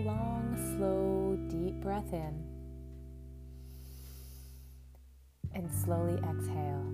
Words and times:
long, 0.00 0.56
slow, 0.76 1.36
deep 1.48 1.80
breath 1.80 2.12
in 2.12 2.44
and 5.54 5.70
slowly 5.70 6.14
exhale. 6.14 6.86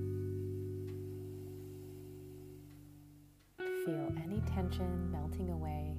Feel 3.85 4.13
any 4.25 4.41
tension 4.53 5.11
melting 5.13 5.51
away 5.51 5.97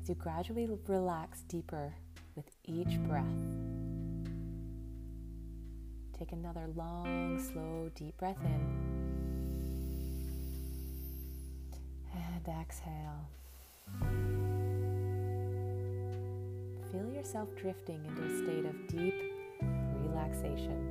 as 0.00 0.08
you 0.08 0.14
gradually 0.14 0.68
relax 0.86 1.40
deeper 1.42 1.92
with 2.36 2.46
each 2.64 3.00
breath. 3.02 3.24
Take 6.16 6.32
another 6.32 6.68
long, 6.76 7.40
slow, 7.40 7.90
deep 7.94 8.16
breath 8.18 8.38
in. 8.44 8.60
And 12.14 12.48
exhale. 12.60 13.28
Feel 16.92 17.10
yourself 17.12 17.48
drifting 17.54 18.02
into 18.06 18.22
a 18.22 18.38
state 18.42 18.64
of 18.64 18.86
deep 18.86 19.14
relaxation. 20.02 20.88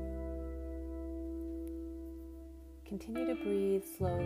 Continue 2.86 3.26
to 3.26 3.36
breathe 3.44 3.84
slowly 3.98 4.24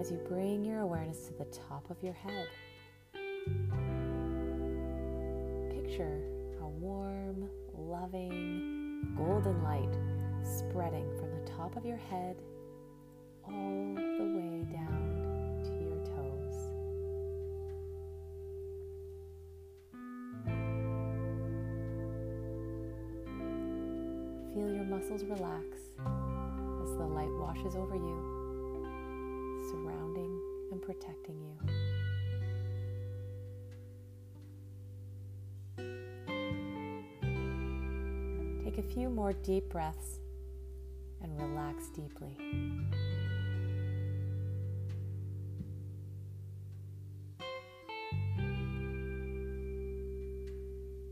as 0.00 0.10
you 0.10 0.16
bring 0.26 0.64
your 0.64 0.80
awareness 0.80 1.26
to 1.26 1.34
the 1.34 1.44
top 1.46 1.90
of 1.90 2.02
your 2.02 2.14
head. 2.14 2.48
Picture 5.70 6.22
a 6.62 6.66
warm, 6.66 7.50
loving, 7.76 9.14
golden 9.18 9.62
light 9.62 9.94
spreading 10.42 11.10
from 11.18 11.30
the 11.30 11.50
top 11.50 11.76
of 11.76 11.84
your 11.84 11.98
head 11.98 12.36
all 13.46 13.94
the 13.94 14.24
way 14.34 14.64
down 14.72 14.93
muscles 24.94 25.24
relax 25.24 25.66
as 26.84 26.96
the 26.96 27.04
light 27.04 27.32
washes 27.40 27.74
over 27.74 27.96
you, 27.96 28.86
surrounding 29.68 30.40
and 30.70 30.80
protecting 30.80 31.34
you. 31.42 31.56
Take 38.64 38.78
a 38.78 38.82
few 38.82 39.10
more 39.10 39.32
deep 39.32 39.68
breaths 39.68 40.20
and 41.24 41.36
relax 41.40 41.88
deeply. 41.88 42.36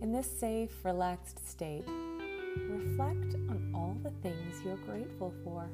In 0.01 0.13
this 0.13 0.31
safe, 0.39 0.85
relaxed 0.85 1.51
state, 1.51 1.85
reflect 2.57 3.35
on 3.49 3.71
all 3.75 3.97
the 4.03 4.11
things 4.23 4.63
you're 4.65 4.77
grateful 4.77 5.33
for. 5.45 5.69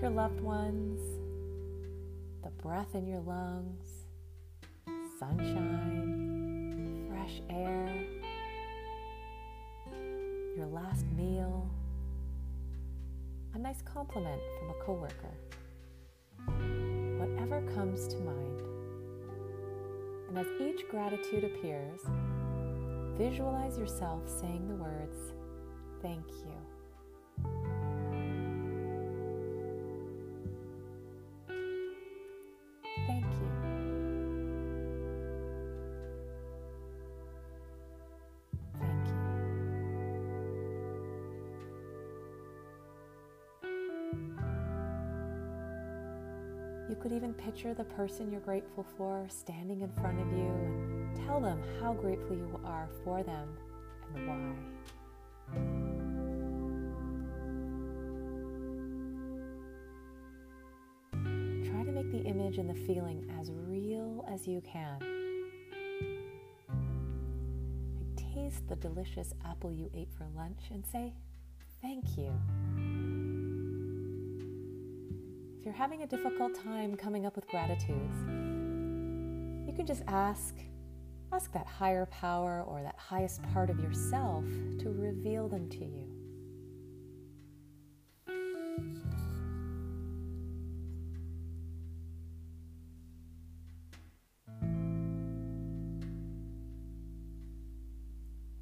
Your 0.00 0.10
loved 0.10 0.40
ones, 0.40 1.00
the 2.42 2.50
breath 2.62 2.94
in 2.94 3.06
your 3.06 3.20
lungs, 3.20 3.88
sunshine, 5.18 7.06
fresh 7.08 7.40
air, 7.50 8.04
your 10.56 10.66
last 10.66 11.06
meal, 11.16 11.68
a 13.54 13.58
nice 13.58 13.82
compliment 13.82 14.42
from 14.58 14.70
a 14.70 14.74
coworker. 14.84 15.34
Whatever 17.18 17.62
comes 17.74 18.06
to 18.08 18.16
mind. 18.18 18.62
And 20.28 20.38
as 20.38 20.46
each 20.60 20.88
gratitude 20.88 21.44
appears, 21.44 22.00
visualize 23.18 23.78
yourself 23.78 24.28
saying 24.28 24.66
the 24.68 24.74
words, 24.74 25.32
Thank 26.02 26.26
you. 26.28 26.52
Thank 33.06 33.24
you. 33.24 33.50
Thank 38.78 39.06
you. 39.06 39.24
You 46.90 46.96
could 47.00 47.12
even 47.12 47.32
picture 47.32 47.72
the 47.72 47.84
person 47.84 48.30
you're 48.30 48.40
grateful 48.40 48.84
for 48.98 49.26
standing 49.30 49.80
in 49.80 49.90
front 49.92 50.20
of 50.20 50.30
you 50.36 50.93
tell 51.26 51.40
them 51.40 51.60
how 51.80 51.92
grateful 51.92 52.36
you 52.36 52.60
are 52.64 52.88
for 53.04 53.22
them 53.22 53.48
and 54.14 54.28
why. 54.28 54.54
Try 61.70 61.84
to 61.84 61.92
make 61.92 62.10
the 62.10 62.22
image 62.22 62.58
and 62.58 62.68
the 62.68 62.74
feeling 62.74 63.30
as 63.40 63.50
real 63.66 64.24
as 64.28 64.46
you 64.46 64.60
can. 64.60 64.98
Taste 68.34 68.68
the 68.68 68.76
delicious 68.76 69.32
apple 69.44 69.72
you 69.72 69.90
ate 69.94 70.10
for 70.16 70.26
lunch 70.36 70.60
and 70.72 70.84
say, 70.86 71.14
Thank 71.80 72.16
you. 72.16 72.32
If 75.58 75.64
you're 75.66 75.74
having 75.74 76.02
a 76.02 76.06
difficult 76.06 76.54
time 76.54 76.96
coming 76.96 77.26
up 77.26 77.36
with 77.36 77.46
gratitudes, 77.48 78.18
you 79.66 79.72
can 79.74 79.86
just 79.86 80.02
ask 80.06 80.54
ask 81.34 81.50
that 81.50 81.66
higher 81.66 82.06
power 82.06 82.62
or 82.68 82.80
that 82.80 82.94
highest 82.96 83.42
part 83.52 83.68
of 83.68 83.80
yourself 83.80 84.44
to 84.78 84.90
reveal 84.90 85.48
them 85.48 85.68
to 85.68 85.84
you. 85.84 86.08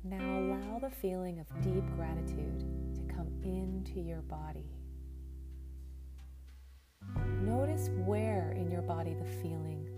Now 0.03 0.39
allow 0.39 0.78
the 0.78 0.91
feeling 0.91 1.41
of 1.41 1.47
deep 1.62 1.84
gratitude 1.94 2.65
to 2.94 3.15
come 3.15 3.28
into 3.44 4.00
your 4.00 4.22
body. 4.22 4.65
Notice 7.43 7.91
where 8.06 8.53
in 8.56 8.71
your 8.71 8.83
body 8.83 9.12
the 9.12 9.31
feeling 9.43 9.91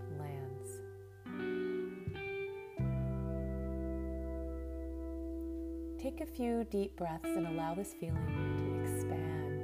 Take 6.05 6.21
a 6.21 6.25
few 6.27 6.63
deep 6.65 6.95
breaths 6.97 7.25
and 7.35 7.47
allow 7.47 7.73
this 7.73 7.95
feeling 7.99 8.13
to 8.27 8.93
expand. 8.93 9.63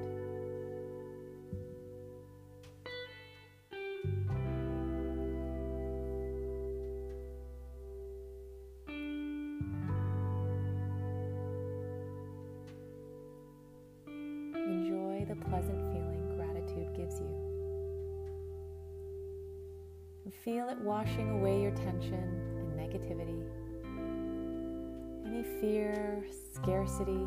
Enjoy 14.55 15.25
the 15.29 15.35
pleasant 15.47 15.79
feeling 15.93 16.33
gratitude 16.35 16.91
gives 16.97 17.19
you. 17.19 17.29
Feel 20.43 20.69
it 20.69 20.79
washing 20.79 21.29
away 21.29 21.61
your 21.61 21.69
tension 21.75 22.15
and 22.57 22.79
negativity. 22.79 23.60
Any 25.31 25.43
fear, 25.61 26.25
scarcity, 26.53 27.23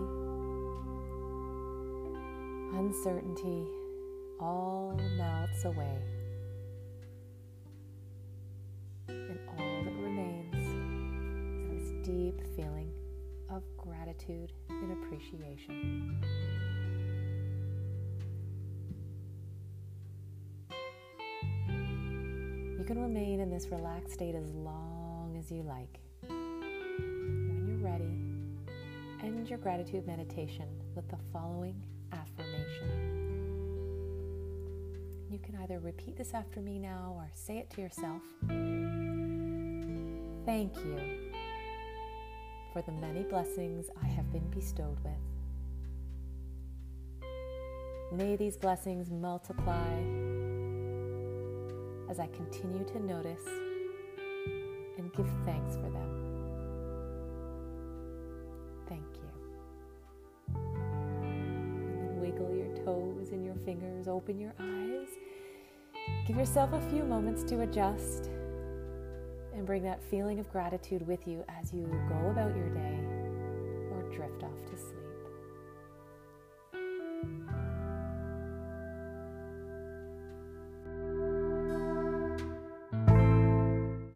uncertainty 2.75 3.65
all 4.39 5.01
melts 5.17 5.65
away. 5.65 6.03
And 9.09 9.39
all 9.49 9.85
that 9.85 9.95
remains 9.95 10.55
is 11.73 11.93
this 11.93 12.07
deep 12.07 12.43
feeling 12.55 12.93
of 13.51 13.63
gratitude 13.79 14.53
and 14.69 14.93
appreciation. 15.03 16.21
You 22.79 22.85
can 22.87 23.01
remain 23.01 23.41
in 23.41 23.49
this 23.49 23.69
relaxed 23.69 24.13
state 24.13 24.35
as 24.35 24.51
long 24.51 25.39
as 25.39 25.51
you 25.51 25.63
like. 25.63 26.04
End 29.45 29.51
your 29.51 29.59
gratitude 29.59 30.07
meditation 30.07 30.65
with 30.95 31.07
the 31.11 31.19
following 31.31 31.77
affirmation. 32.13 32.89
You 35.31 35.39
can 35.39 35.55
either 35.63 35.81
repeat 35.81 36.17
this 36.17 36.33
after 36.33 36.63
me 36.63 36.79
now 36.79 37.13
or 37.15 37.29
say 37.35 37.59
it 37.59 37.69
to 37.75 37.83
yourself. 37.83 38.23
Thank 40.47 40.75
you 40.77 41.31
for 42.73 42.81
the 42.87 42.93
many 42.93 43.23
blessings 43.25 43.91
I 44.03 44.07
have 44.07 44.33
been 44.33 44.49
bestowed 44.49 44.97
with. 45.05 45.13
May 48.13 48.37
these 48.37 48.57
blessings 48.57 49.11
multiply 49.11 49.93
as 52.09 52.19
I 52.19 52.29
continue 52.29 52.85
to 52.85 52.99
notice 53.05 53.47
and 54.97 55.13
give 55.13 55.29
thanks 55.45 55.77
for 55.77 55.91
them. 55.91 56.24
Fingers, 63.65 64.09
open 64.09 64.39
your 64.39 64.55
eyes. 64.61 65.09
Give 66.27 66.37
yourself 66.37 66.73
a 66.73 66.81
few 66.91 67.03
moments 67.05 67.43
to 67.45 67.63
adjust 67.63 68.31
and 69.55 69.67
bring 69.67 69.83
that 69.85 70.03
feeling 70.03 70.39
of 70.39 70.51
gratitude 70.51 71.07
with 71.07 71.27
you 71.27 71.45
as 71.49 71.73
you 71.73 71.85
go 72.09 72.31
about 72.31 72.57
your 72.57 72.69
day 72.71 72.99
or 73.93 74.03
drift 74.15 74.43
off 74.43 74.65
to 74.71 74.77
sleep. 74.77 75.04